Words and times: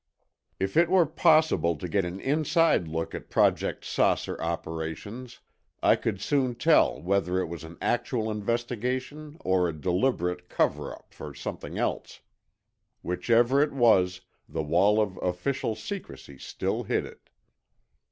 If 0.59 0.77
it 0.77 0.89
were 0.89 1.05
possible 1.05 1.75
to 1.75 1.87
get 1.87 2.05
an 2.05 2.19
inside 2.19 2.87
look 2.87 3.13
at 3.13 3.29
Project 3.29 3.85
"Saucer" 3.85 4.41
operations, 4.41 5.41
I 5.83 5.95
could 5.95 6.19
soon 6.19 6.55
tell 6.55 6.99
whether 6.99 7.39
it 7.39 7.45
was 7.45 7.63
an 7.63 7.77
actual 7.83 8.31
investigation 8.31 9.37
or 9.41 9.69
a 9.69 9.79
deliberate 9.79 10.49
cover 10.49 10.91
up 10.91 11.13
for 11.13 11.35
something 11.35 11.77
else. 11.77 12.21
Whichever 13.03 13.61
it 13.61 13.73
was, 13.73 14.21
the 14.49 14.63
wall 14.63 14.99
of 14.99 15.17
official. 15.21 15.75
secrecy 15.75 16.39
still 16.39 16.81
hid 16.81 17.05
it. 17.05 17.29